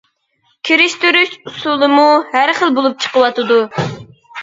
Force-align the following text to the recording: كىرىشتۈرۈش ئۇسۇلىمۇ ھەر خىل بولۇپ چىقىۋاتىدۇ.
كىرىشتۈرۈش 0.69 1.35
ئۇسۇلىمۇ 1.53 2.09
ھەر 2.35 2.57
خىل 2.63 2.77
بولۇپ 2.81 3.01
چىقىۋاتىدۇ. 3.07 3.65